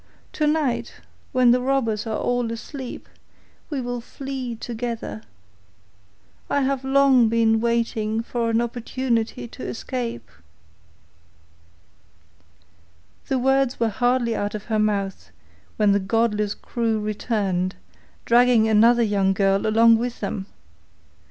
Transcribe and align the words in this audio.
Tonight, 0.33 0.95
when 1.31 1.51
the 1.51 1.61
robbers 1.61 2.07
are 2.07 2.17
all 2.17 2.51
asleep, 2.51 3.07
we 3.69 3.79
will 3.79 4.01
flee 4.01 4.55
together. 4.55 5.21
I 6.49 6.61
have 6.61 6.83
long 6.83 7.29
been 7.29 7.59
waiting 7.61 8.23
for 8.23 8.49
an 8.49 8.61
opportunity 8.61 9.47
to 9.49 9.63
escape.' 9.63 10.31
The 13.27 13.37
words 13.37 13.79
were 13.79 13.89
hardly 13.89 14.35
out 14.35 14.55
of 14.55 14.63
her 14.63 14.79
mouth 14.79 15.29
when 15.77 15.91
the 15.91 15.99
godless 15.99 16.55
crew 16.55 16.99
returned, 16.99 17.75
dragging 18.25 18.67
another 18.67 19.03
young 19.03 19.33
girl 19.33 19.67
along 19.67 19.99
with 19.99 20.19
them. 20.19 20.47